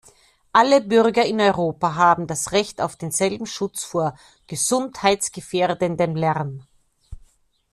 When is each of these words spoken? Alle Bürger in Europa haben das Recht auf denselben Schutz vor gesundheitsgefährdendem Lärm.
Alle 0.51 0.81
Bürger 0.81 1.25
in 1.25 1.39
Europa 1.39 1.93
haben 1.93 2.25
das 2.25 2.53
Recht 2.53 2.81
auf 2.81 2.95
denselben 2.95 3.45
Schutz 3.45 3.83
vor 3.83 4.17
gesundheitsgefährdendem 4.47 6.15
Lärm. 6.15 6.63